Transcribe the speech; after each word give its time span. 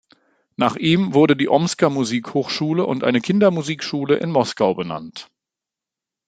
Nach 0.55 0.77
ihm 0.77 1.13
wurde 1.13 1.35
die 1.35 1.47
Omsker 1.47 1.91
Musik-Hochschule 1.91 2.87
und 2.87 3.03
eine 3.03 3.21
Kindermusik-Schule 3.21 4.15
in 4.15 4.31
Moskau 4.31 4.73
benannt. 4.73 5.29